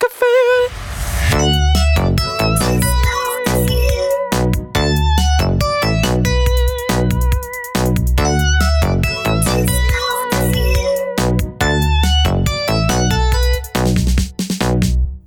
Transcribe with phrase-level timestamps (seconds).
[0.00, 0.28] Lauchgefühl.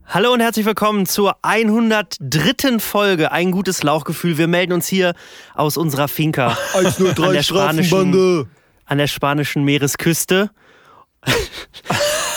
[0.07, 2.79] Hallo und herzlich willkommen zur 103.
[2.79, 4.37] Folge Ein gutes Lauchgefühl.
[4.37, 5.13] Wir melden uns hier
[5.53, 8.45] aus unserer Finca 103 an der
[8.85, 10.51] an der spanischen Meeresküste.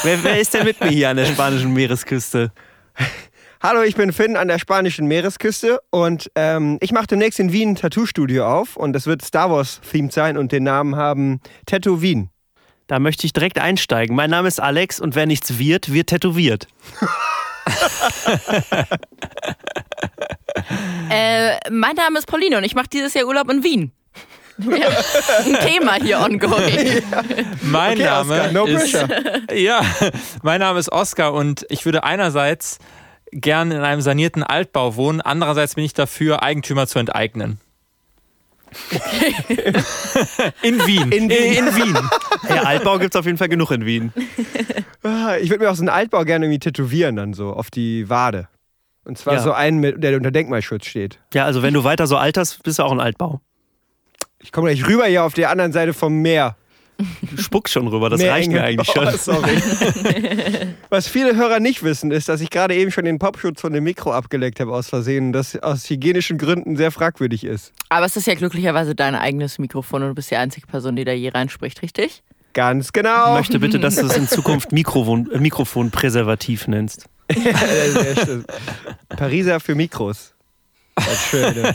[0.03, 2.53] Wer, wer ist denn mit mir hier an der spanischen Meeresküste?
[3.63, 7.71] Hallo, ich bin Finn an der spanischen Meeresküste und ähm, ich mache demnächst in Wien
[7.71, 12.29] ein Tattoo-Studio auf und das wird Star Wars-themed sein und den Namen haben Tattoo Wien.
[12.87, 14.15] Da möchte ich direkt einsteigen.
[14.15, 16.69] Mein Name ist Alex und wer nichts wird, wird tätowiert.
[21.11, 23.93] Äh, mein Name ist Pauline und ich mache dieses Jahr Urlaub in Wien.
[24.59, 24.89] Ja,
[25.45, 27.03] ein Thema hier ongoing.
[27.63, 29.55] Mein Okay, Name Oscar, no ist pressure.
[29.57, 29.81] ja,
[30.43, 32.79] mein Name ist Oskar und ich würde einerseits
[33.33, 37.59] gern in einem sanierten Altbau wohnen, andererseits bin ich dafür Eigentümer zu enteignen.
[40.63, 41.13] in Wien.
[41.13, 41.55] In Wien.
[41.55, 41.99] In Wien.
[42.49, 44.13] Ja, Altbau gibt es auf jeden Fall genug in Wien.
[45.03, 48.09] Ah, Ich würde mir auch so einen Altbau gerne irgendwie tätowieren dann so auf die
[48.09, 48.49] Wade.
[49.05, 49.41] Und zwar Ja.
[49.41, 51.19] so einen, der unter Denkmalschutz steht.
[51.35, 53.41] Ja, also wenn du weiter so alterst, bist du auch ein Altbau.
[54.45, 56.55] Ich komme gleich rüber hier auf der anderen Seite vom Meer.
[57.23, 59.17] Du spuckst schon rüber, das Mehr reicht mir eigentlich Oh, schon.
[59.19, 59.57] sorry.
[60.91, 63.85] Was viele Hörer nicht wissen, ist, dass ich gerade eben schon den Popschutz von dem
[63.85, 67.73] Mikro abgeleckt habe aus Versehen, das aus hygienischen Gründen sehr fragwürdig ist.
[67.89, 71.05] Aber es ist ja glücklicherweise dein eigenes Mikrofon und du bist die einzige Person, die
[71.05, 72.23] da je reinspricht, richtig?
[72.53, 73.33] Ganz Ich genau.
[73.35, 77.07] möchte bitte, dass du es in Zukunft Mikrofon, äh, Mikrofonpräservativ nennst.
[77.35, 78.45] Ja, sehr schön.
[79.09, 80.35] Pariser für Mikros.
[80.95, 81.75] Das Schöne.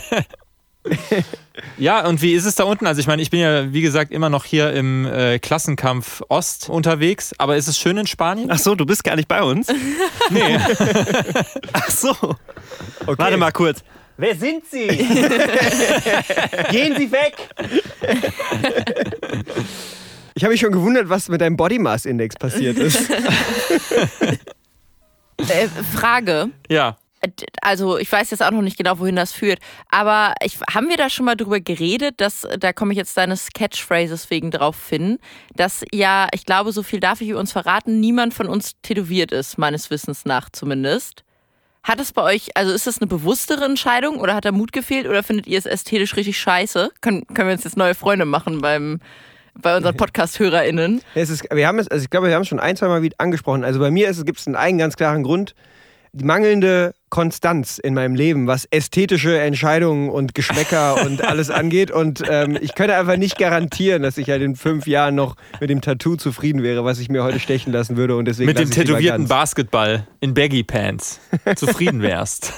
[1.76, 2.86] Ja, und wie ist es da unten?
[2.86, 6.70] Also ich meine, ich bin ja, wie gesagt, immer noch hier im äh, Klassenkampf Ost
[6.70, 8.50] unterwegs, aber ist es schön in Spanien?
[8.50, 9.68] Ach so, du bist gar nicht bei uns?
[10.30, 10.58] Nee.
[11.72, 12.10] Ach so.
[13.04, 13.18] Okay.
[13.18, 13.82] Warte mal kurz.
[14.16, 14.86] Wer sind Sie?
[16.70, 17.34] Gehen Sie weg!
[20.34, 23.10] Ich habe mich schon gewundert, was mit deinem Body Mass Index passiert ist.
[25.38, 26.50] Äh, Frage.
[26.68, 26.96] Ja.
[27.60, 29.58] Also ich weiß jetzt auch noch nicht genau, wohin das führt,
[29.90, 33.48] aber ich, haben wir da schon mal drüber geredet, dass, da komme ich jetzt deines
[33.52, 35.18] Catchphrases wegen drauf finden,
[35.54, 39.32] dass ja, ich glaube, so viel darf ich über uns verraten, niemand von uns tätowiert
[39.32, 41.24] ist, meines Wissens nach zumindest.
[41.82, 45.06] Hat es bei euch, also ist das eine bewusstere Entscheidung oder hat da Mut gefehlt
[45.06, 46.90] oder findet ihr es ästhetisch richtig scheiße?
[47.00, 49.00] Können, können wir uns jetzt neue Freunde machen beim,
[49.54, 51.00] bei unseren Podcast-HörerInnen?
[51.14, 53.00] es ist, wir haben es, also ich glaube, wir haben es schon ein, zwei Mal
[53.02, 53.64] wieder angesprochen.
[53.64, 55.54] Also bei mir gibt es einen, einen ganz klaren Grund.
[56.12, 61.90] Die mangelnde Konstanz in meinem Leben, was ästhetische Entscheidungen und Geschmäcker und alles angeht.
[61.90, 65.68] Und ähm, ich könnte einfach nicht garantieren, dass ich halt in fünf Jahren noch mit
[65.70, 68.16] dem Tattoo zufrieden wäre, was ich mir heute stechen lassen würde.
[68.16, 69.28] Und deswegen Mit dem tätowierten.
[69.28, 71.20] Basketball in Baggy Pants
[71.56, 72.52] zufrieden wärst.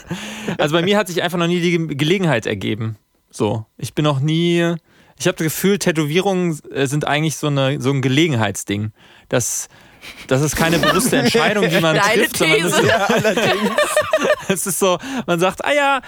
[0.59, 2.97] Also bei mir hat sich einfach noch nie die Ge- Gelegenheit ergeben.
[3.31, 4.75] So, ich bin noch nie.
[5.19, 8.93] Ich habe das Gefühl, Tätowierungen äh, sind eigentlich so, eine, so ein Gelegenheitsding.
[9.29, 9.69] Das,
[10.27, 12.87] das ist keine bewusste Entscheidung, die man Deine trifft, sondern es These.
[12.87, 13.71] Ja, allerdings.
[14.49, 16.01] es ist so, man sagt, ah ja,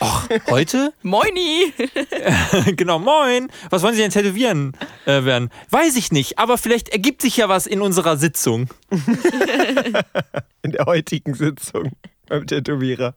[0.00, 0.92] ach, heute?
[1.02, 1.72] Moini!
[2.76, 3.48] genau, moin.
[3.70, 4.72] Was wollen Sie denn tätowieren
[5.06, 5.50] äh, werden?
[5.70, 8.68] Weiß ich nicht, aber vielleicht ergibt sich ja was in unserer Sitzung.
[10.64, 11.90] In der heutigen Sitzung
[12.28, 13.14] beim Tätowierer.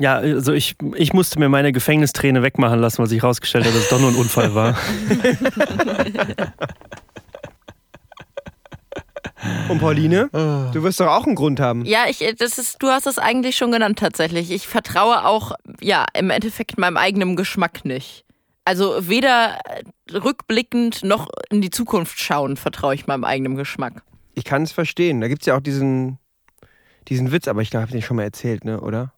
[0.00, 3.82] Ja, also ich, ich musste mir meine Gefängnisträne wegmachen lassen, weil sich herausgestellt hat, dass
[3.82, 4.76] es doch nur ein Unfall war.
[9.68, 11.84] Und Pauline, du wirst doch auch einen Grund haben.
[11.84, 14.50] Ja, ich, das ist, du hast es eigentlich schon genannt tatsächlich.
[14.50, 18.24] Ich vertraue auch, ja, im Endeffekt meinem eigenen Geschmack nicht.
[18.66, 19.58] Also weder
[20.12, 24.02] rückblickend noch in die Zukunft schauen vertraue ich meinem eigenen Geschmack.
[24.34, 25.20] Ich kann es verstehen.
[25.20, 26.18] Da gibt es ja auch diesen,
[27.08, 29.13] diesen Witz, aber ich glaube, ich habe den schon mal erzählt, ne, oder?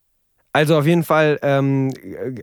[0.56, 1.92] Also auf jeden Fall, ähm,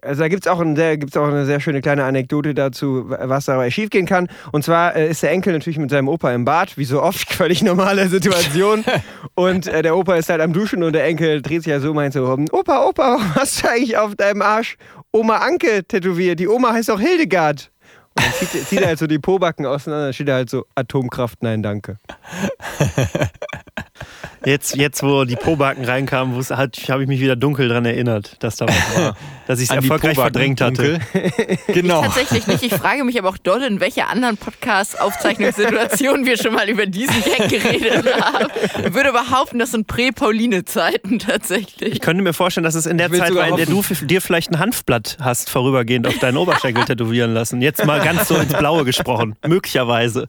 [0.03, 3.05] also da gibt es auch, ein sehr- gibt's auch eine sehr schöne kleine Anekdote dazu,
[3.09, 4.27] was dabei schiefgehen kann.
[4.51, 7.27] Und zwar äh, ist der Enkel natürlich mit seinem Opa im Bad, wie so oft,
[7.33, 8.85] völlig normale Situation.
[9.33, 11.89] und äh, der Opa ist halt am Duschen und der Enkel dreht sich ja so
[11.89, 14.77] und meint so, Opa, Opa, warum hast du eigentlich auf deinem Arsch
[15.11, 16.39] Oma Anke tätowiert?
[16.39, 17.71] Die Oma heißt auch Hildegard.
[18.15, 20.65] Und dann zieht, zieht er halt so die Pobacken auseinander, dann steht er halt so,
[20.75, 21.97] Atomkraft, nein, danke.
[24.45, 28.67] Jetzt, jetzt wo die Pobacken reinkamen, habe ich mich wieder dunkel daran erinnert, dass da
[28.67, 29.17] was war.
[29.45, 30.99] Dass ich es erfolgreich verdrängt hatte.
[31.67, 32.01] Genau.
[32.01, 32.63] Tatsächlich nicht.
[32.63, 37.21] Ich frage mich aber auch doll, in welcher anderen Podcast-Aufzeichnungssituation wir schon mal über diesen
[37.23, 38.47] Gag geredet haben.
[38.85, 41.93] Ich würde behaupten, das sind Prä-Pauline-Zeiten tatsächlich.
[41.93, 44.21] Ich könnte mir vorstellen, dass es in der Ich Zeit war, in der du dir
[44.21, 47.61] vielleicht ein Hanfblatt hast vorübergehend auf deinen Oberschenkel tätowieren lassen.
[47.61, 49.35] Jetzt mal ganz so ins Blaue gesprochen.
[49.45, 50.27] Möglicherweise.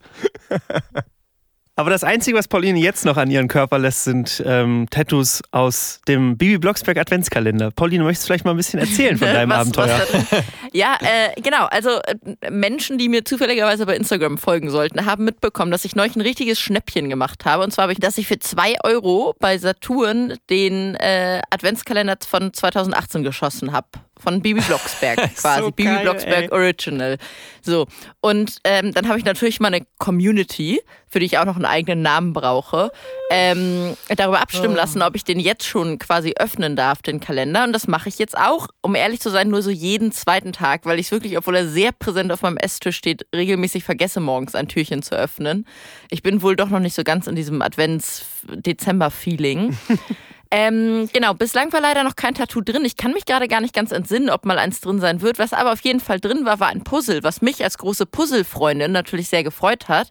[1.76, 6.00] Aber das Einzige, was Pauline jetzt noch an ihren Körper lässt, sind ähm, Tattoos aus
[6.06, 7.72] dem Bibi Blocksberg Adventskalender.
[7.72, 10.06] Pauline, möchtest du vielleicht mal ein bisschen erzählen von deinem Was- Abenteuer?
[10.30, 11.64] was ja, äh, genau.
[11.66, 16.14] Also äh, Menschen, die mir zufälligerweise bei Instagram folgen sollten, haben mitbekommen, dass ich neulich
[16.14, 17.64] ein richtiges Schnäppchen gemacht habe.
[17.64, 23.24] Und zwar ich, dass ich für zwei Euro bei Saturn den äh, Adventskalender von 2018
[23.24, 23.88] geschossen habe.
[24.18, 25.60] Von Bibi Blocksberg quasi.
[25.60, 26.50] So Bibi geil, Blocksberg ey.
[26.50, 27.18] Original.
[27.62, 27.86] So.
[28.20, 32.02] Und ähm, dann habe ich natürlich meine Community, für die ich auch noch einen eigenen
[32.02, 32.90] Namen brauche,
[33.30, 37.64] ähm, darüber abstimmen lassen, ob ich den jetzt schon quasi öffnen darf, den Kalender.
[37.64, 40.86] Und das mache ich jetzt auch, um ehrlich zu sein, nur so jeden zweiten Tag,
[40.86, 44.54] weil ich es wirklich, obwohl er sehr präsent auf meinem Esstisch steht, regelmäßig vergesse, morgens
[44.54, 45.66] ein Türchen zu öffnen.
[46.10, 49.76] Ich bin wohl doch noch nicht so ganz in diesem Advents-Dezember-Feeling.
[50.56, 52.84] Ähm, genau, bislang war leider noch kein Tattoo drin.
[52.84, 55.40] Ich kann mich gerade gar nicht ganz entsinnen, ob mal eins drin sein wird.
[55.40, 58.92] Was aber auf jeden Fall drin war, war ein Puzzle, was mich als große Puzzle-Freundin
[58.92, 60.10] natürlich sehr gefreut hat.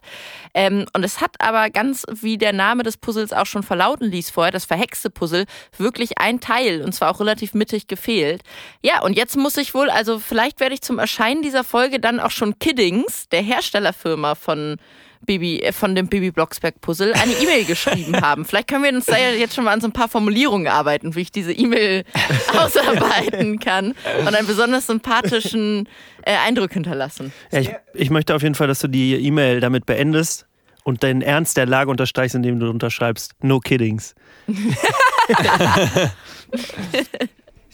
[0.52, 4.28] Ähm, und es hat aber ganz, wie der Name des Puzzles auch schon verlauten ließ
[4.28, 5.46] vorher, das verhexte Puzzle,
[5.78, 8.42] wirklich ein Teil und zwar auch relativ mittig gefehlt.
[8.82, 12.20] Ja, und jetzt muss ich wohl, also vielleicht werde ich zum Erscheinen dieser Folge dann
[12.20, 14.76] auch schon Kiddings, der Herstellerfirma von
[15.24, 18.44] Bibi, äh, von dem Bibi Blocksberg Puzzle eine E-Mail geschrieben haben.
[18.44, 21.20] Vielleicht können wir uns da jetzt schon mal an so ein paar Formulierungen arbeiten, wie
[21.20, 22.04] ich diese E-Mail
[22.56, 25.88] ausarbeiten kann und einen besonders sympathischen
[26.22, 27.32] äh, Eindruck hinterlassen.
[27.50, 30.46] Ja, ich, ich möchte auf jeden Fall, dass du die E-Mail damit beendest
[30.84, 33.32] und den Ernst der Lage unterstreichst, indem du unterschreibst.
[33.40, 34.14] No kiddings.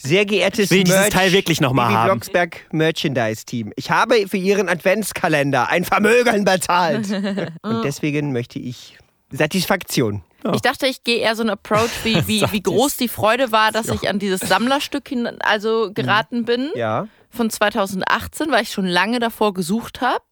[0.02, 2.06] Sehr geehrtes Ich will dieses Merch- Teil wirklich noch mal Bibi haben.
[2.08, 3.72] Blocksberg Merchandise Team.
[3.76, 7.08] Ich habe für Ihren Adventskalender ein Vermögen bezahlt.
[7.62, 8.96] Und deswegen möchte ich
[9.30, 10.22] Satisfaktion.
[10.54, 13.72] Ich dachte, ich gehe eher so einen Approach, wie, wie, wie groß die Freude war,
[13.72, 17.06] dass ich an dieses Sammlerstück hin, also geraten bin Ja.
[17.28, 20.24] von 2018, weil ich schon lange davor gesucht habe.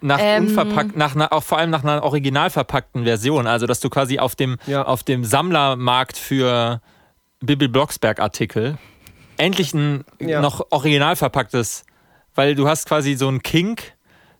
[0.00, 0.48] Nach Ähm.
[0.48, 3.46] unverpackt, nach einer, auch vor allem nach einer original verpackten Version.
[3.46, 4.82] Also, dass du quasi auf dem, Ja.
[4.84, 6.80] auf dem Sammlermarkt für
[7.40, 8.76] Bibi Blocksberg Artikel
[9.38, 10.40] endlich ein Ja.
[10.40, 11.84] noch original verpacktes,
[12.34, 13.92] weil du hast quasi so ein Kink,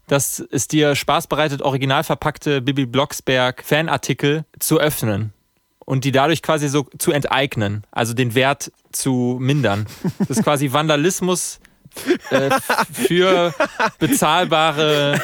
[0.07, 5.33] dass es dir Spaß bereitet, original verpackte Bibi Blocksberg Fanartikel zu öffnen
[5.85, 9.87] und die dadurch quasi so zu enteignen, also den Wert zu mindern.
[10.21, 11.59] Das ist quasi Vandalismus
[12.31, 12.51] äh,
[12.93, 13.53] für
[13.99, 15.21] bezahlbare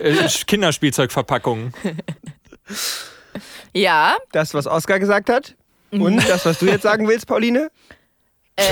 [0.00, 1.72] äh, Kinderspielzeugverpackungen.
[3.72, 5.54] Ja, Das, was Oskar gesagt hat.
[5.90, 7.70] Und das, was du jetzt sagen willst, Pauline?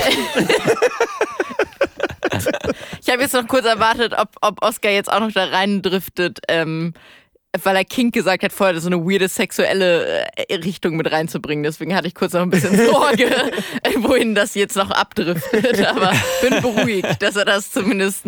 [3.01, 6.93] Ich habe jetzt noch kurz erwartet, ob, ob Oscar jetzt auch noch da reindriftet, ähm,
[7.63, 11.63] weil er Kink gesagt hat, vorher so eine weirde sexuelle äh, Richtung mit reinzubringen.
[11.63, 13.25] Deswegen hatte ich kurz noch ein bisschen Sorge,
[13.83, 15.85] äh, wohin das jetzt noch abdriftet.
[15.85, 16.11] Aber
[16.41, 18.25] bin beruhigt, dass er das zumindest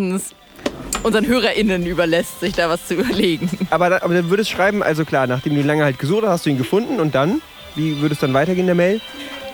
[1.03, 3.49] unseren HörerInnen überlässt, sich da was zu überlegen.
[3.69, 6.45] Aber, da, aber dann würdest schreiben, also klar, nachdem du lange halt gesucht hast, hast
[6.45, 7.41] du ihn gefunden und dann?
[7.75, 9.01] Wie würde es dann weitergehen in der Mail?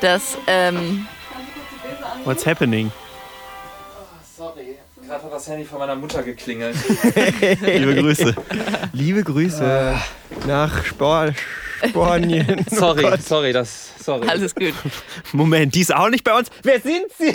[0.02, 1.08] Das, ähm,
[2.26, 2.92] What's happening?
[4.38, 6.76] Sorry, gerade hat das Handy von meiner Mutter geklingelt.
[7.62, 8.36] Liebe Grüße.
[8.94, 9.96] Liebe Grüße
[10.48, 11.32] nach Spor
[11.88, 12.66] Spanien.
[12.72, 13.90] Sorry, sorry, das.
[14.02, 14.28] Sorry.
[14.28, 14.74] alles gut.
[15.34, 16.50] Moment, die ist auch nicht bei uns.
[16.64, 17.32] Wer sind Sie?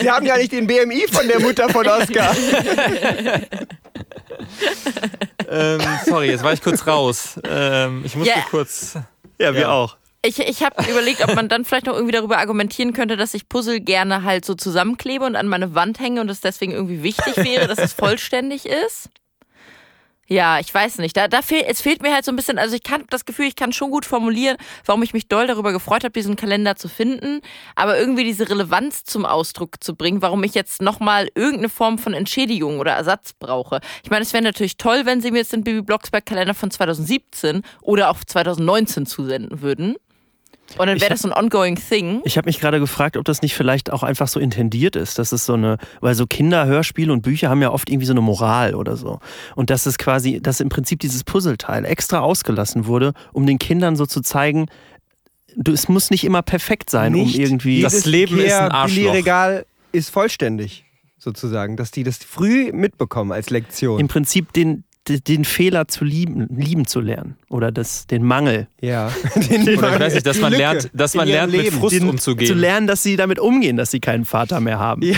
[0.00, 2.34] Sie haben ja nicht den BMI von der Mutter von Oskar.
[5.48, 7.38] ähm, sorry, jetzt war ich kurz raus.
[7.48, 8.44] Ähm, ich musste Ja.
[8.50, 8.94] kurz.
[9.38, 9.70] Ja, wir Ja.
[9.70, 9.96] auch.
[10.24, 13.48] Ich, ich habe überlegt, ob man dann vielleicht noch irgendwie darüber argumentieren könnte, dass ich
[13.48, 17.36] Puzzle gerne halt so zusammenklebe und an meine Wand hänge und es deswegen irgendwie wichtig
[17.38, 19.10] wäre, dass es vollständig ist.
[20.28, 21.16] Ja, ich weiß nicht.
[21.16, 23.46] Da, da fehl, es fehlt mir halt so ein bisschen, also ich kann das Gefühl,
[23.46, 26.88] ich kann schon gut formulieren, warum ich mich doll darüber gefreut habe, diesen Kalender zu
[26.88, 27.42] finden,
[27.74, 32.14] aber irgendwie diese Relevanz zum Ausdruck zu bringen, warum ich jetzt nochmal irgendeine Form von
[32.14, 33.80] Entschädigung oder Ersatz brauche.
[34.04, 36.70] Ich meine, es wäre natürlich toll, wenn sie mir jetzt den Bibi Blocksberg Kalender von
[36.70, 39.96] 2017 oder auch 2019 zusenden würden.
[40.78, 42.20] Und dann Ich wäre das so ein ongoing thing.
[42.24, 45.18] Ich habe mich gerade gefragt, ob das nicht vielleicht auch einfach so intendiert ist.
[45.18, 48.20] Das ist so eine, weil so Kinderhörspiele und Bücher haben ja oft irgendwie so eine
[48.20, 49.20] Moral oder so.
[49.54, 53.96] Und dass es quasi, dass im Prinzip dieses Puzzleteil extra ausgelassen wurde, um den Kindern
[53.96, 54.66] so zu zeigen,
[55.56, 57.82] du, es muss nicht immer perfekt sein, um irgendwie.
[57.82, 59.12] Das Leben ist ein Arschloch.
[59.12, 60.84] Regal ist vollständig,
[61.18, 61.76] sozusagen.
[61.76, 64.00] Dass die das früh mitbekommen als Lektion.
[64.00, 67.36] im Prinzip den, den, Fehler zu lieben, lieben zu lernen.
[67.48, 68.68] Oder das, den Mangel.
[68.80, 69.10] ja.
[69.34, 71.78] Den Oder ich weiß nicht, dass man lernt, dass man lernt, mit Leben.
[71.78, 72.46] Frust Den, umzugehen.
[72.48, 75.02] Zu lernen, dass sie damit umgehen, dass sie keinen Vater mehr haben.
[75.02, 75.16] Ja.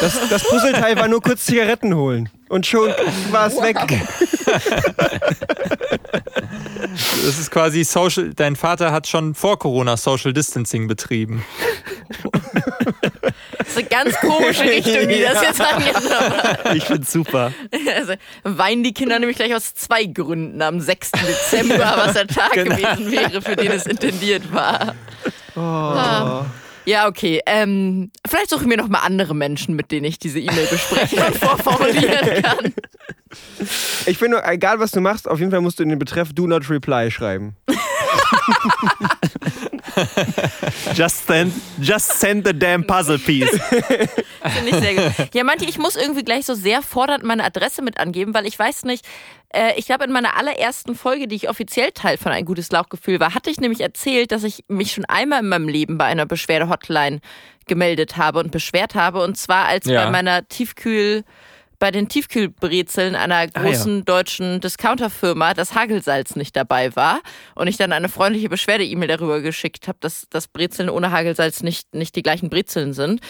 [0.00, 2.28] Das, das Puzzleteil war nur kurz Zigaretten holen.
[2.48, 2.90] Und schon
[3.30, 3.76] war es weg.
[6.90, 8.32] Das ist quasi Social.
[8.34, 11.44] Dein Vater hat schon vor Corona Social Distancing betrieben.
[13.68, 16.74] Das ist eine ganz komische Richtung, die das jetzt angenommen hat.
[16.74, 17.52] Ich find's super.
[17.94, 21.10] Also, weinen die Kinder nämlich gleich aus zwei Gründen am 6.
[21.12, 22.74] Dezember, was der Tag Genau.
[22.76, 24.94] gewesen wäre, für den es intendiert war.
[25.54, 25.60] Oh.
[25.60, 26.46] Ah.
[26.86, 27.40] Ja, okay.
[27.44, 31.22] Ähm, vielleicht suche ich mir noch mal andere Menschen, mit denen ich diese E-Mail besprechen
[31.22, 32.72] und vorformulieren kann.
[34.06, 36.46] Ich finde, egal was du machst, auf jeden Fall musst du in den Betreff Do
[36.46, 37.56] Not Reply schreiben.
[40.94, 43.50] Just send, just send the damn puzzle piece.
[43.70, 45.34] Finde ich sehr gut.
[45.34, 48.58] Ja, manche, ich muss irgendwie gleich so sehr fordernd meine Adresse mit angeben, weil ich
[48.58, 49.04] weiß nicht,
[49.52, 53.20] äh, ich glaube, in meiner allerersten Folge, die ich offiziell Teil von Ein gutes Lauchgefühl
[53.20, 56.26] war, hatte ich nämlich erzählt, dass ich mich schon einmal in meinem Leben bei einer
[56.26, 57.20] Beschwerde-Hotline
[57.66, 59.22] gemeldet habe und beschwert habe.
[59.22, 60.04] Und zwar als Ja.
[60.04, 61.24] bei meiner Tiefkühl,
[61.78, 67.20] bei den Tiefkühlbrezeln einer großen deutschen Discounterfirma das Hagelsalz nicht dabei war
[67.54, 71.94] und ich dann eine freundliche Beschwerde-E-Mail darüber geschickt habe, dass, dass Brezeln ohne Hagelsalz nicht,
[71.94, 73.20] nicht die gleichen Brezeln sind.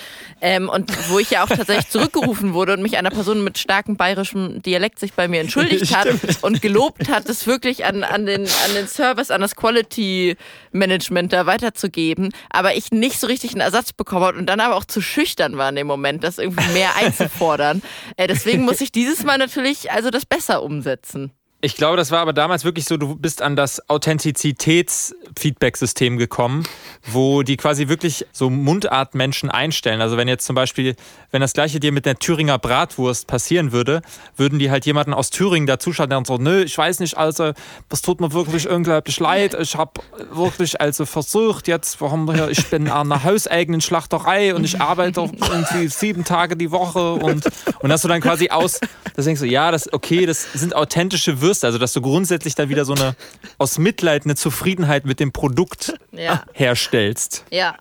[0.40, 3.96] Ähm, und wo ich ja auch tatsächlich zurückgerufen wurde und mich einer Person mit starkem
[3.96, 6.08] bayerischem Dialekt sich bei mir entschuldigt hat
[6.40, 11.44] und gelobt hat, es wirklich an, an, den, an den Service, an das Quality-Management da
[11.44, 15.02] weiterzugeben, aber ich nicht so richtig einen Ersatz bekommen habe und dann aber auch zu
[15.02, 17.82] schüchtern war in dem Moment, das irgendwie mehr einzufordern.
[18.16, 21.32] Äh, deswegen muss ich dieses Mal natürlich also das besser umsetzen.
[21.60, 26.62] Ich glaube, das war aber damals wirklich so, du bist an das Authentizitäts-Feedback-System gekommen,
[27.04, 30.00] wo die quasi wirklich so Mundartmenschen einstellen.
[30.00, 30.94] Also wenn jetzt zum Beispiel,
[31.32, 34.02] wenn das gleiche dir mit der Thüringer Bratwurst passieren würde,
[34.36, 37.50] würden die halt jemanden aus Thüringen dazuschalten, der so, nö, ich weiß nicht, also
[37.88, 39.56] das tut mir wirklich unglaublich leid.
[39.60, 40.00] Ich habe
[40.30, 45.22] wirklich also versucht jetzt, warum hier, ich bin an einer hauseigenen Schlachterei und ich arbeite
[45.22, 47.48] irgendwie sieben Tage die Woche und,
[47.80, 48.78] und dass du dann quasi aus,
[49.16, 52.68] das denkst du, ja, das okay, das sind authentische Würste, also dass du grundsätzlich da
[52.68, 53.16] wieder so eine
[53.58, 56.44] aus Mitleid eine Zufriedenheit mit dem Produkt Ja.
[56.52, 57.44] herstellst.
[57.50, 57.74] Ja.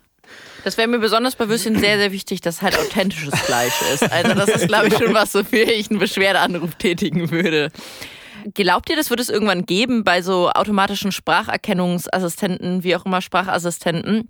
[0.63, 4.11] Das wäre mir besonders bei Würstchen sehr, sehr wichtig, dass halt authentisches Fleisch ist.
[4.11, 7.71] Also das ist, glaube ich, schon was, wofür ich einen Beschwerdeanruf tätigen würde.
[8.53, 14.29] Glaubt ihr, das wird es irgendwann geben bei so automatischen Spracherkennungsassistenten, wie auch immer Sprachassistenten?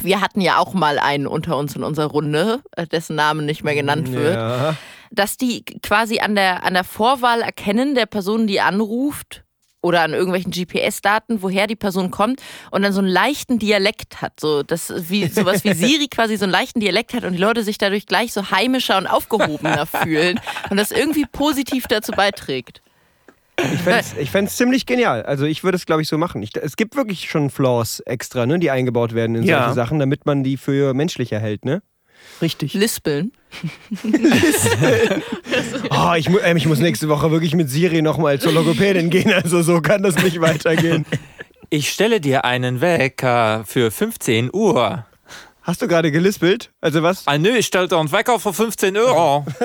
[0.00, 3.62] Wir hatten ja auch mal einen unter uns in unserer Runde, äh, dessen Name nicht
[3.62, 4.76] mehr genannt wird, Ja.
[5.14, 9.44] Dass die quasi an der, an der Vorwahl erkennen der Person, die anruft
[9.80, 12.40] oder an irgendwelchen GPS-Daten, woher die Person kommt
[12.70, 14.40] und dann so einen leichten Dialekt hat.
[14.40, 17.62] So, das wie sowas wie Siri quasi so einen leichten Dialekt hat und die Leute
[17.62, 20.40] sich dadurch gleich so heimischer und aufgehobener fühlen
[20.70, 22.80] und das irgendwie positiv dazu beiträgt.
[23.58, 25.22] Ich ich fänd's ziemlich genial.
[25.22, 26.42] Also ich würde es, glaube ich, so machen.
[26.42, 29.62] Ich, es gibt wirklich schon Flaws extra, ne, die eingebaut werden in Ja.
[29.62, 31.82] solche Sachen, damit man die für menschlicher hält, ne?
[32.42, 32.74] Richtig.
[32.74, 33.32] Lispeln.
[35.90, 39.32] Oh, ich, mu ähm, ich muss nächste Woche wirklich mit Siri nochmal zur Logopädin gehen.
[39.32, 41.06] Also so kann das nicht weitergehen.
[41.70, 45.06] Ich stelle dir einen Wecker für 15 Uhr.
[45.62, 46.70] Hast du gerade gelispelt?
[46.80, 47.26] Also was?
[47.26, 49.44] Ah nö, ich stelle dir einen Wecker für 15 Euro.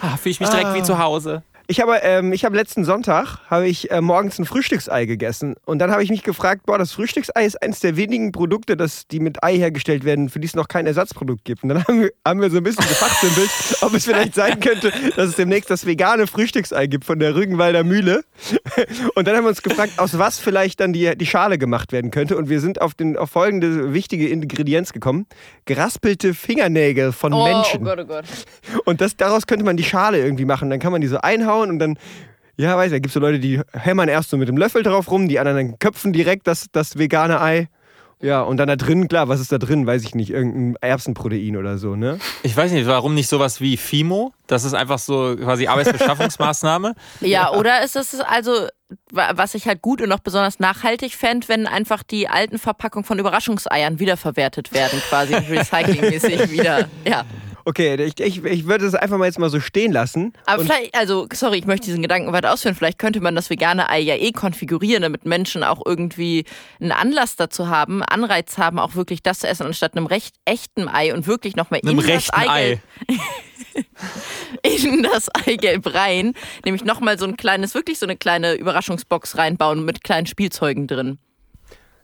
[0.00, 1.42] ah, fühle ich mich direkt wie zu Hause.
[1.68, 5.78] Ich habe ähm, ich habe letzten Sonntag habe ich äh, morgens ein Frühstücksei gegessen und
[5.78, 9.20] dann habe ich mich gefragt, boah, das Frühstücksei ist eines der wenigen Produkte, das, die
[9.20, 11.62] mit Ei hergestellt werden, für die es noch kein Ersatzprodukt gibt.
[11.62, 13.50] Und dann haben wir, haben wir so ein bisschen gefachsimpelt,
[13.80, 17.84] ob es vielleicht sein könnte, dass es demnächst das vegane Frühstücksei gibt von der Rügenwalder
[17.84, 18.24] Mühle.
[19.14, 22.10] Und dann haben wir uns gefragt, aus was vielleicht dann die, die Schale gemacht werden
[22.10, 22.36] könnte.
[22.36, 25.26] Und wir sind auf, den, auf folgende wichtige Ingredienz gekommen:
[25.64, 27.80] geraspelte Fingernägel von Oh, Menschen.
[27.82, 28.24] oh Gott, oh Gott.
[28.84, 30.68] Und das, daraus könnte man die Schale irgendwie machen.
[30.68, 31.98] Dann kann man die so einhauen und dann,
[32.56, 34.82] ja, weiß ich, da gibt es so Leute, die hämmern erst so mit dem Löffel
[34.82, 37.68] drauf rum, die anderen dann köpfen direkt das, das vegane Ei.
[38.24, 39.84] Ja, und dann da drin, klar, was ist da drin?
[39.84, 42.20] Weiß ich nicht, irgendein Erbsenprotein oder so, ne?
[42.44, 44.32] Ich weiß nicht, warum nicht sowas wie FIMO?
[44.46, 46.94] Das ist einfach so quasi Arbeitsbeschaffungsmaßnahme.
[47.20, 48.68] Ja, oder ist es also,
[49.10, 53.04] wa- was ich halt gut und auch besonders nachhaltig fände, wenn einfach die alten Verpackungen
[53.04, 56.88] von Überraschungseiern wiederverwertet werden, quasi recyclingmäßig wieder.
[57.04, 57.24] Ja.
[57.64, 60.32] Okay, ich, ich, ich würde es einfach mal jetzt mal so stehen lassen.
[60.46, 62.74] Aber vielleicht, also, sorry, ich möchte diesen Gedanken weiter ausführen.
[62.74, 66.44] Vielleicht könnte man das vegane Ei ja eh konfigurieren, damit Menschen auch irgendwie
[66.80, 70.88] einen Anlass dazu haben, Anreiz haben, auch wirklich das zu essen, anstatt einem recht echten
[70.88, 72.80] Ei und wirklich nochmal in das Ei.
[74.62, 79.84] In das Eigelb rein, nämlich nochmal so ein kleines, wirklich so eine kleine Überraschungsbox reinbauen
[79.84, 81.18] mit kleinen Spielzeugen drin.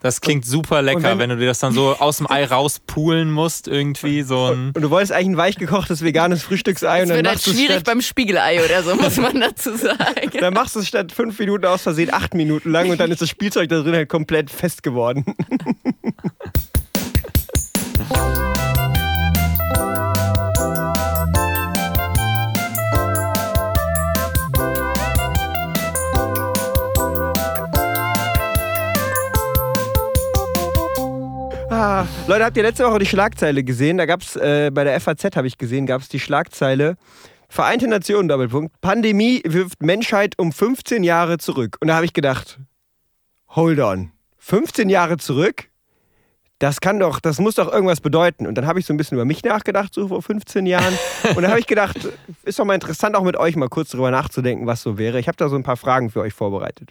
[0.00, 2.44] Das klingt super lecker, und wenn- wenn, du dir das dann so aus dem Ei
[2.44, 4.72] rauspulen musst, irgendwie so ein.
[4.74, 7.46] Und du wolltest eigentlich ein weich gekochtes veganes Frühstücksei und Das dann wird halt machst
[7.46, 10.30] du es schwierig statt, beim Spiegelei oder so, muss man dazu sagen.
[10.38, 13.20] dann machst du es statt fünf Minuten aus Versehen acht Minuten lang und dann ist
[13.22, 15.24] das Spielzeug da drin halt komplett fest geworden.
[32.28, 33.96] Leute, habt ihr letzte Woche die Schlagzeile gesehen?
[33.96, 36.98] Da gab es äh, bei der FAZ, habe ich gesehen, gab es die Schlagzeile
[37.48, 41.78] Vereinte Nationen, Doppelpunkt, Pandemie wirft Menschheit um 15 Jahre zurück.
[41.80, 42.60] Und da habe ich gedacht,
[43.48, 45.70] hold on, 15 Jahre zurück?
[46.58, 48.46] Das kann doch, das muss doch irgendwas bedeuten.
[48.46, 50.98] Und dann habe ich so ein bisschen über mich nachgedacht, so vor 15 Jahren.
[51.34, 51.96] Und dann habe ich gedacht,
[52.42, 55.18] ist doch mal interessant, auch mit euch mal kurz drüber nachzudenken, was so wäre.
[55.18, 56.90] Ich habe da so ein paar Fragen für euch vorbereitet.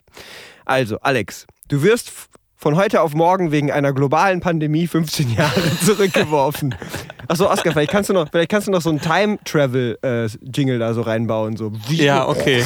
[0.65, 2.11] Also, Alex, du wirst
[2.57, 6.75] von heute auf morgen wegen einer globalen Pandemie 15 Jahre zurückgeworfen.
[7.27, 11.01] Achso, Oskar, vielleicht kannst du noch, vielleicht kannst du noch so einen Time-Travel-Jingle da so
[11.01, 11.55] reinbauen.
[11.57, 11.71] So.
[11.89, 12.63] Ja, okay.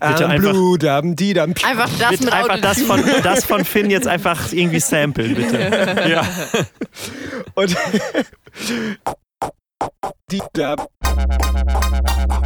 [0.00, 1.54] Bitte Am einfach- Blutdam, Didam.
[1.64, 5.58] Einfach das Bitte mit einfach das von, das von Finn jetzt einfach irgendwie samplen, bitte.
[6.10, 6.22] Ja.
[7.54, 7.76] Und
[10.30, 10.76] Didam.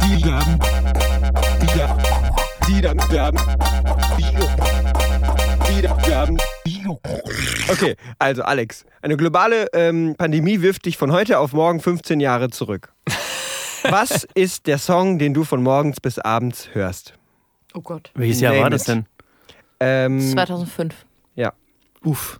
[0.03, 0.59] Didam.
[0.59, 1.08] Didam.
[2.69, 2.97] Didam.
[3.11, 3.35] Dam.
[5.67, 5.97] Didam.
[6.07, 6.37] Dam.
[7.67, 12.49] Okay, also Alex, eine globale ähm, Pandemie wirft dich von heute auf morgen 15 Jahre
[12.51, 12.93] zurück.
[13.89, 17.15] Was ist der Song, den du von morgens bis abends hörst?
[17.73, 18.11] Oh Gott.
[18.13, 19.07] Welches Jahr Name war das denn?
[19.79, 20.93] Ähm, 2005.
[21.35, 21.53] ja.
[22.03, 22.39] Uff.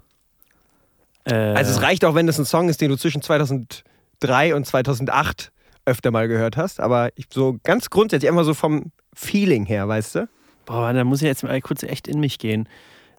[1.25, 4.65] Äh, Also es reicht auch, wenn das ein Song ist, den du zwischen 2003 und
[4.67, 5.51] 2008
[5.89, 10.15] öfter mal gehört hast, aber ich, so ganz grundsätzlich immer so vom Feeling her, weißt
[10.15, 10.29] du?
[10.65, 12.69] Boah, da muss ich jetzt mal kurz echt in mich gehen.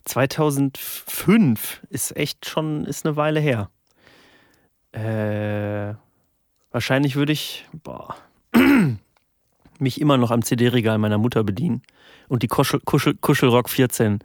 [0.04, 3.70] 2005 ist echt schon, ist eine Weile her.
[4.92, 5.94] Äh,
[6.70, 8.16] wahrscheinlich würde ich, boah,
[9.78, 11.82] mich immer noch am CD-Regal meiner Mutter bedienen
[12.28, 14.20] und die Kuschel, Kuschel, Kuschelrock 14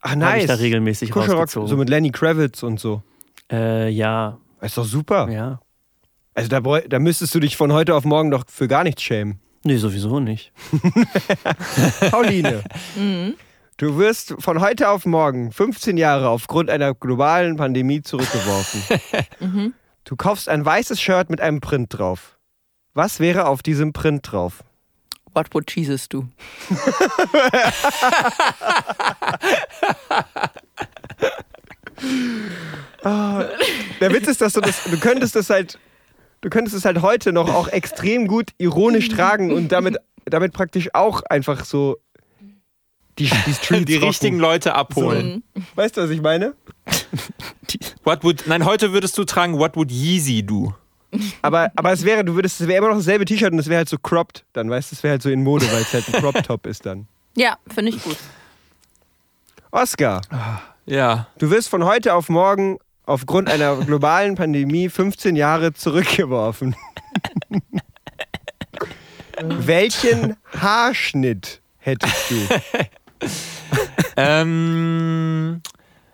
[0.00, 0.42] Ach nice.
[0.42, 1.68] ich da regelmäßig Kuschelrock, rausgezogen.
[1.68, 3.02] so mit Lenny Kravitz und so.
[3.50, 5.28] äh, ja, Ist doch super.
[5.30, 5.60] ja.
[6.38, 9.40] Also da, da müsstest du dich von heute auf morgen doch für gar nichts schämen.
[9.64, 10.52] Nee, sowieso nicht.
[12.12, 12.62] Pauline,
[12.94, 13.34] Mhm.
[13.76, 18.82] du wirst von heute auf morgen 15 Jahre aufgrund einer globalen Pandemie zurückgeworfen.
[19.40, 19.74] Mhm.
[20.04, 22.38] Du kaufst ein weißes Shirt mit einem Print drauf.
[22.94, 24.62] Was wäre auf diesem Print drauf?
[25.34, 26.26] What would Jesus do?
[33.04, 35.78] Der Witz ist, dass du das, du könntest das halt,
[36.40, 40.90] du könntest es halt heute noch auch extrem gut ironisch tragen und damit, damit praktisch
[40.94, 41.98] auch einfach so
[43.18, 45.42] die, die Streets Die richtigen Leute abholen.
[45.54, 45.62] Mhm.
[45.74, 46.54] Weißt du, was ich meine?
[48.04, 50.72] What would, nein, heute würdest du tragen, what would Yeezy do?
[51.42, 53.78] Aber, aber es wäre, du würdest, es wäre immer noch dasselbe T-Shirt und es wäre
[53.78, 56.06] halt so cropped dann, weißt du, es wäre halt so in Mode, weil es halt
[56.06, 57.08] ein Crop-Top ist dann.
[57.34, 58.16] Ja, finde ich gut.
[59.70, 60.20] Oscar,
[60.86, 61.26] Ja.
[61.38, 66.76] du wirst von heute auf morgen aufgrund einer globalen Pandemie 15 Jahre zurückgeworfen.
[69.40, 72.36] Welchen Haarschnitt hättest du?
[74.16, 75.60] Ähm,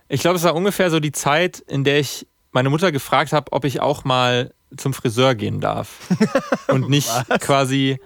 [0.08, 3.50] ich glaube, es war ungefähr so die Zeit, in der ich meine Mutter gefragt habe,
[3.52, 6.00] ob ich auch mal zum Friseur gehen darf.
[6.68, 7.98] Und nicht quasi,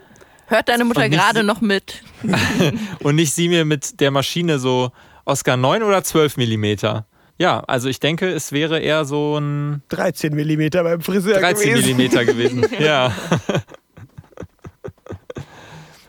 [0.46, 2.02] Hört deine Mutter gerade noch mit?
[3.02, 4.92] und nicht sie mir mit der Maschine so
[5.24, 7.06] Oscar 9 oder 12 Millimeter.
[7.38, 11.96] Ja, also ich denke, es wäre eher so ein 13 Millimeter beim Friseur 13 gewesen.
[11.96, 12.66] Millimeter gewesen.
[12.80, 13.12] Ja.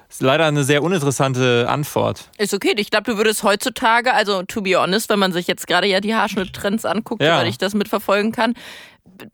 [0.09, 2.29] Ist leider eine sehr uninteressante Antwort.
[2.37, 2.73] Ist okay.
[2.77, 6.01] Ich glaube, du würdest heutzutage, also to be honest, wenn man sich jetzt gerade ja
[6.01, 7.37] die Haarschnitttrends anguckt, Ja.
[7.37, 8.55] weil ich das mitverfolgen kann,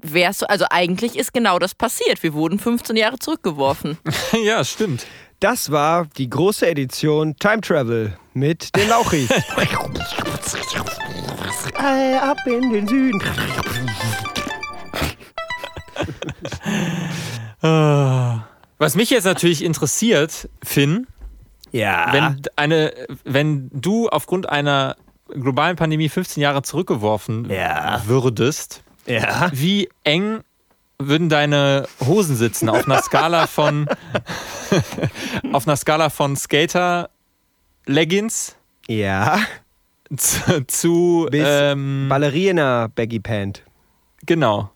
[0.01, 2.21] wärst du, also eigentlich ist genau das passiert.
[2.23, 3.97] Wir wurden 15 Jahre zurückgeworfen.
[4.43, 5.07] ja, stimmt.
[5.39, 9.29] Das war die große Edition Time Travel mit den Lauchis.
[11.75, 13.21] All ab in den Süden.
[18.77, 21.07] Was mich jetzt natürlich interessiert, Finn,
[21.71, 22.09] Ja.
[22.11, 22.93] wenn eine,
[23.23, 24.95] wenn du aufgrund einer
[25.29, 28.01] globalen Pandemie 15 Jahre zurückgeworfen Ja.
[28.05, 29.49] würdest, ja.
[29.53, 30.41] wie eng
[30.99, 33.87] würden deine Hosen sitzen auf einer Skala von
[35.53, 37.09] auf einer Skala von Skater
[37.85, 38.55] Leggings
[38.87, 39.39] Ja.
[40.15, 43.63] zu, zu Bis ähm, Ballerina Baggy Pant.
[44.25, 44.69] genau.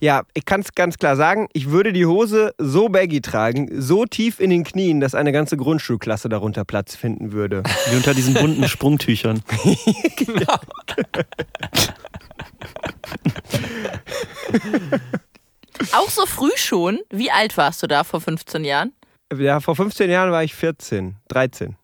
[0.00, 4.04] Ja, ich kann es ganz klar sagen, ich würde die Hose so baggy tragen, so
[4.04, 7.62] tief in den Knien, dass eine ganze Grundschulklasse darunter Platz finden würde.
[7.90, 9.42] Wie unter diesen bunten Sprungtüchern.
[15.96, 16.98] Auch so früh schon?
[17.10, 18.92] Wie alt warst du da vor 15 Jahren?
[19.32, 21.76] Ja, vor 15 Jahren war ich 14, 13.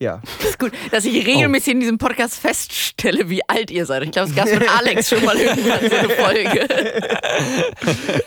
[0.00, 0.04] Oh.
[0.04, 0.22] Ja.
[0.38, 4.04] Das ist gut, dass ich regelmäßig in diesem Podcast feststelle, wie alt ihr seid.
[4.04, 6.68] Ich glaube, es gab von Alex schon mal irgendwann so eine Folge.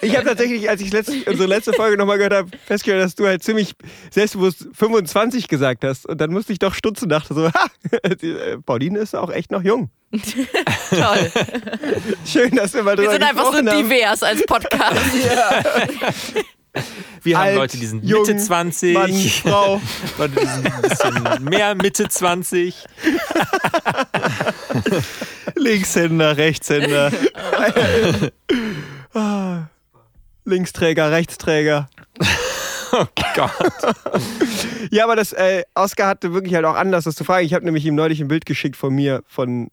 [0.01, 3.25] Ich habe tatsächlich, als ich letzte, unsere letzte Folge nochmal gehört habe, festgestellt, dass du
[3.27, 3.73] halt ziemlich
[4.09, 6.05] selbstbewusst 25 gesagt hast.
[6.05, 7.67] Und dann musste ich doch stutzen, dachte so, ha,
[8.01, 9.89] äh, Pauline ist auch echt noch jung.
[10.89, 11.31] Toll.
[12.25, 13.65] Schön, dass wir mal drüber Wir sind einfach so haben.
[13.65, 15.01] divers als Podcast.
[17.23, 19.81] Wir haben Alt, Leute, die sind jung, Mitte 20, Mann, Frau.
[20.17, 22.75] Leute, die sind ein bisschen mehr Mitte 20.
[25.55, 27.11] Linkshänder, Rechtshänder.
[30.45, 31.89] Linksträger, Rechtsträger.
[32.93, 33.05] Oh
[33.35, 33.51] Gott.
[34.89, 37.45] Ja, aber das, äh, Oscar hatte wirklich halt auch Anlass, das zu fragen.
[37.45, 39.69] Ich habe nämlich ihm neulich ein Bild geschickt von mir von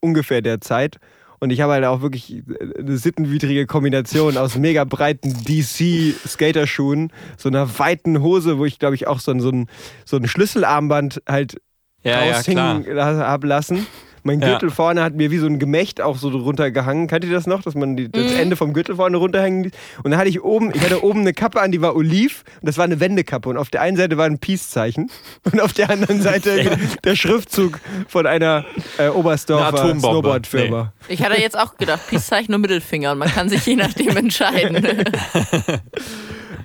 [0.00, 0.98] ungefähr der Zeit.
[1.38, 2.42] Und ich habe halt auch wirklich äh,
[2.78, 9.06] eine sittenwidrige Kombination aus mega breiten DC-Skaterschuhen, so einer weiten Hose, wo ich glaube ich
[9.06, 9.68] auch so ein, so ein,
[10.04, 11.60] so ein Schlüsselarmband halt
[12.02, 13.86] Ja, ja, raushängen habe lassen.
[14.26, 14.48] Mein Ja.
[14.50, 17.06] Gürtel vorne hat mir wie so ein Gemächt auch so runtergehangen.
[17.06, 18.38] Kennt ihr das noch, dass man die, das Mhm.
[18.38, 19.72] Ende vom Gürtel vorne runterhängen ließ?
[20.02, 22.66] Und dann hatte ich oben, ich hatte oben eine Kappe an, die war oliv und
[22.68, 23.48] das war eine Wendekappe.
[23.48, 25.10] Und auf der einen Seite war ein Peace-Zeichen
[25.44, 28.64] und auf der anderen Seite der Schriftzug von einer
[28.98, 30.00] äh, Oberstdorfer Eine.
[30.00, 30.92] Snowboard-Firma.
[31.08, 34.84] Ich hatte jetzt auch gedacht, Peace-Zeichen und Mittelfinger und man kann sich je nachdem entscheiden.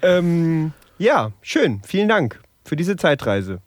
[0.01, 1.81] Ähm, ja, schön.
[1.85, 3.59] Vielen Dank für diese Zeitreise.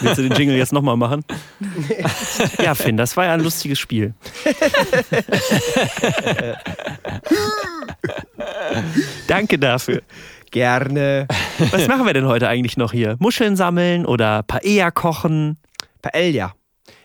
[0.00, 1.24] Willst du den Jingle jetzt nochmal machen?
[2.62, 4.14] ja, Finn, das war ja ein lustiges Spiel.
[9.26, 10.02] Danke dafür.
[10.50, 11.26] Gerne.
[11.72, 13.16] Was machen wir denn heute eigentlich noch hier?
[13.18, 15.58] Muscheln sammeln oder Paella kochen?
[16.00, 16.54] Paella.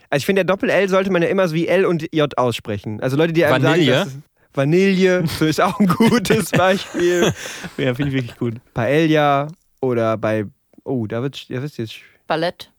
[0.08, 3.00] Also ich finde, der Doppel-L sollte man ja immer so wie L und J aussprechen.
[3.02, 3.92] Also Leute, die einem Vanille?
[3.94, 4.20] sagen, dass es-
[4.56, 7.32] Vanille, so ist auch ein gutes Beispiel.
[7.76, 8.54] Ja, finde ich wirklich gut.
[8.72, 9.48] Paella
[9.80, 10.44] oder bei,
[10.84, 11.94] oh, da wird wird's jetzt
[12.28, 12.70] Ballett.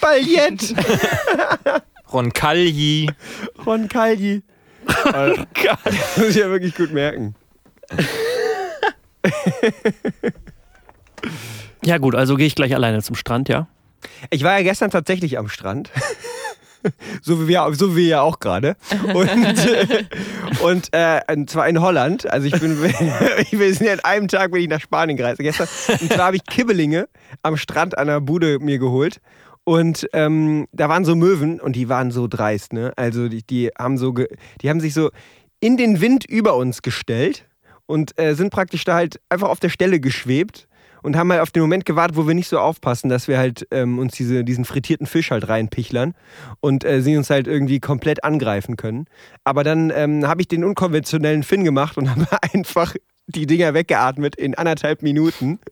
[0.00, 0.74] Paillette,
[2.12, 3.08] Roncagli.
[3.64, 4.42] Roncagli.
[4.88, 7.34] Oh Gott, das muss ich ja wirklich gut merken.
[11.84, 13.66] Ja, gut, also gehe ich gleich alleine zum Strand, ja?
[14.30, 15.90] Ich war ja gestern tatsächlich am Strand.
[17.22, 18.76] So wie wir, so wie wir ja auch gerade.
[19.14, 19.28] Und,
[20.62, 22.30] und, äh, und zwar in Holland.
[22.30, 25.38] Also ich bin, wir sind ja an einem Tag bin ich nach Spanien gereist.
[25.38, 25.68] Gestern.
[26.00, 27.08] Und zwar habe ich Kibbelinge
[27.42, 29.20] am Strand an der Bude mir geholt.
[29.64, 32.92] Und ähm, da waren so Möwen und die waren so dreist, ne?
[32.96, 34.26] Also die, die haben so, ge,
[34.62, 35.10] die haben sich so
[35.60, 37.46] in den Wind über uns gestellt
[37.86, 40.66] und äh, sind praktisch da halt einfach auf der Stelle geschwebt
[41.02, 43.66] und haben halt auf den Moment gewartet, wo wir nicht so aufpassen, dass wir halt
[43.70, 46.14] ähm, uns diese, diesen frittierten Fisch halt reinpichlern
[46.60, 49.06] und äh, sie uns halt irgendwie komplett angreifen können.
[49.44, 52.94] Aber dann ähm, habe ich den unkonventionellen Finn gemacht und habe einfach
[53.30, 55.58] die Dinger weggeatmet in anderthalb Minuten.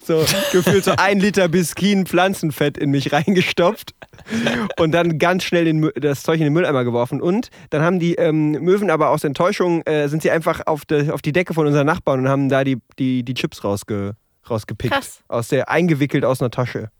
[0.00, 3.94] So gefühlt so ein Liter Biskin Pflanzenfett in mich reingestopft
[4.78, 7.20] und dann ganz schnell den, das Zeug in den Mülleimer geworfen.
[7.20, 11.10] Und dann haben die ähm, Möwen aber aus Enttäuschung, äh, sind sie einfach auf, de,
[11.10, 14.14] auf die Decke von unseren Nachbarn und haben da die, die, die Chips rausge,
[14.50, 14.92] rausgepickt.
[14.92, 15.20] Krass.
[15.28, 16.90] Aus der, eingewickelt aus einer Tasche.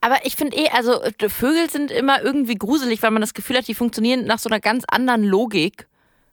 [0.00, 3.68] Aber ich finde eh, also Vögel sind immer irgendwie gruselig, weil man das Gefühl hat,
[3.68, 5.88] die funktionieren nach so einer ganz anderen Logik.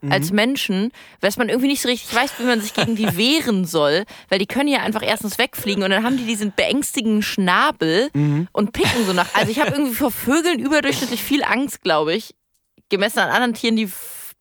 [0.09, 3.65] Als Menschen, dass man irgendwie nicht so richtig weiß, wie man sich gegen die wehren
[3.65, 8.09] soll, weil die können ja einfach erstens wegfliegen und dann haben die diesen beängstigenden Schnabel
[8.51, 9.27] und picken so nach.
[9.35, 12.33] Also ich habe irgendwie vor Vögeln überdurchschnittlich viel Angst, glaube ich,
[12.89, 13.91] gemessen an anderen Tieren, die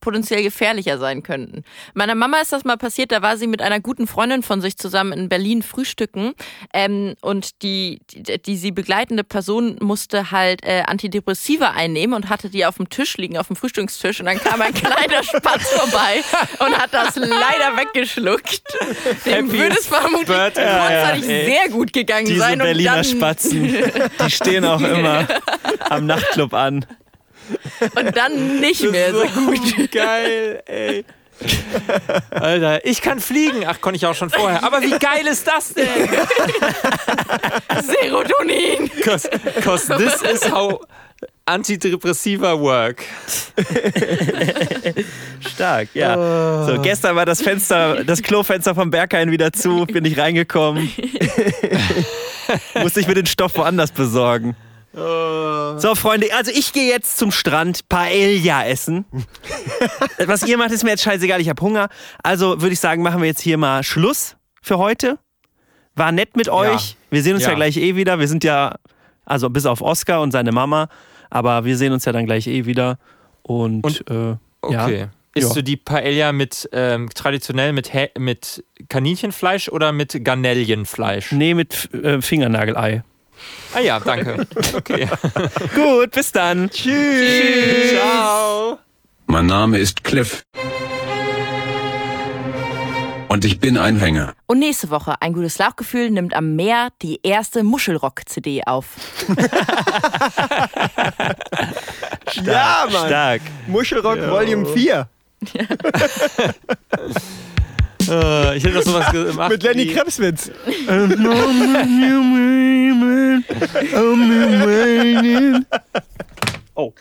[0.01, 1.65] potenziell gefährlicher sein könnten.
[1.95, 4.77] Meiner Mama ist das mal passiert, da war sie mit einer guten Freundin von sich
[4.77, 6.33] zusammen in Berlin frühstücken
[6.73, 12.51] ähm, und die, die, die sie begleitende Person musste halt äh, Antidepressiva einnehmen und hatte
[12.51, 16.23] die auf dem Tisch liegen, auf dem Frühstückstisch und dann kam ein kleiner Spatz vorbei
[16.59, 18.63] und hat das leider weggeschluckt.
[19.27, 21.21] Dem würde es vermutlich Bird- ja, ey.
[21.23, 22.59] sehr gut gegangen Diese sein.
[22.59, 25.27] Berliner und dann, Spatzen, die stehen auch immer
[25.89, 26.87] am Nachtclub an.
[27.95, 29.91] Und dann nicht mehr so gut.
[29.91, 31.05] Geil, ey.
[32.31, 33.65] Alter, ich kann fliegen.
[33.67, 34.63] Ach, konnte ich auch schon vorher.
[34.63, 35.87] Aber wie geil ist das denn?
[37.83, 38.91] Serotonin.
[39.03, 39.31] Cause,
[39.63, 40.81] cause this is how
[41.47, 43.03] Antidepressiva work.
[45.53, 46.67] Stark, ja.
[46.67, 50.91] So, gestern war das Fenster, das Klofenster vom Berghain wieder zu, bin ich reingekommen.
[52.83, 54.55] Musste ich mir den Stoff woanders besorgen.
[54.93, 59.05] So, Freunde, also ich gehe jetzt zum Strand Paella essen.
[60.27, 61.89] Was ihr macht, ist mir jetzt scheißegal, ich habe Hunger.
[62.23, 65.19] Also würde ich sagen, machen wir jetzt hier mal Schluss für heute.
[65.95, 66.97] War nett mit euch.
[67.11, 67.51] Wir sehen uns ja.
[67.51, 67.55] Ja.
[67.55, 68.19] gleich eh wieder.
[68.19, 68.77] Wir sind ja,
[69.25, 70.89] also bis auf Oscar und seine Mama,
[71.31, 72.99] aber wir sehen uns ja dann gleich eh wieder.
[73.43, 74.99] Und, Und- äh, Okay.
[75.01, 75.09] Ja.
[75.35, 75.55] Isst Ja.
[75.55, 81.33] du die Paella mit ähm, traditionell mit, mit Kaninchenfleisch oder mit Garnellenfleisch?
[81.33, 83.03] nee, mit äh, Fingernagelei.
[83.75, 84.47] Ah ja, danke.
[84.75, 85.09] Okay.
[85.75, 86.71] Gut, bis dann.
[86.71, 87.93] Tschüss.
[87.93, 88.79] Ciao.
[89.27, 90.43] Mein Name ist Cliff.
[93.29, 94.35] Und ich bin ein Hänger.
[94.47, 98.87] Und nächste Woche, ein gutes Lauchgefühl nimmt am Meer die erste Muschelrock-CD auf.
[102.45, 103.07] Ja, Mann.
[103.07, 103.43] Stark.
[103.67, 105.09] Muschelrock Volume 4
[108.11, 109.51] Äh, ich hätte noch sowas gemacht.
[109.51, 110.51] mit Lenny Krebswitz.
[116.75, 116.95] Oh.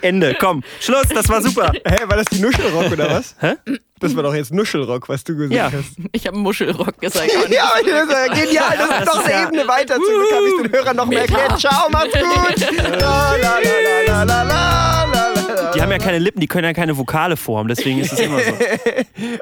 [0.00, 0.64] Ende, komm.
[0.80, 1.70] Schluss, das war super.
[1.86, 3.36] Hä, war das die Nuschelrock oder was?
[3.40, 3.54] Hä?
[4.00, 5.70] Das war doch jetzt Nuschelrock, was du gesagt Ja.
[5.70, 5.96] hast.
[6.12, 7.30] Ich habe Muschelrock gesagt.
[7.36, 8.74] aber nicht Ja, das ist genial.
[8.76, 9.94] Das ist noch eine Ebene weiter.
[9.94, 11.60] Zum Glück habe ich den Hörern noch mehr erklärt.
[11.60, 12.66] Ciao, macht's gut.
[13.00, 15.35] La, la, la, la, la, la, la, la, la.
[15.74, 18.40] Die haben ja keine Lippen, die können ja keine Vokale formen, deswegen ist es immer
[18.40, 18.52] so.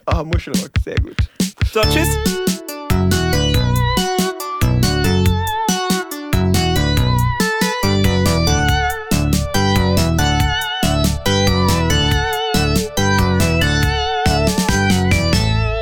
[0.07, 1.17] Oh, Muschelrock, sehr gut.
[1.73, 2.09] So, tschüss.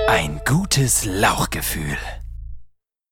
[0.09, 1.97] Ein gutes Lauchgefühl.